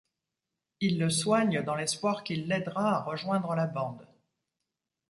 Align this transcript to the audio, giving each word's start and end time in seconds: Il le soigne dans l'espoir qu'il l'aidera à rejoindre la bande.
Il 0.79 0.97
le 0.97 1.11
soigne 1.11 1.61
dans 1.61 1.75
l'espoir 1.75 2.23
qu'il 2.23 2.47
l'aidera 2.47 2.95
à 2.97 3.03
rejoindre 3.03 3.53
la 3.53 3.67
bande. 3.67 4.07